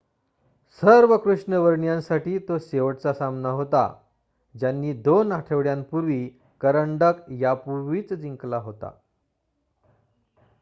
सर्व 0.81 1.15
कृष्णवर्णियांसाठी 1.17 2.37
तो 2.39 2.57
शेवटचा 2.59 3.13
सामना 3.13 3.49
होता 3.49 3.83
ज्यांनी 4.55 4.93
दोन 5.01 5.31
आठवड्यांपूर्वी 5.31 6.27
करंडक 6.61 7.21
यापूर्वीच 7.39 8.13
जिंकला 8.13 8.57
होता 8.59 8.91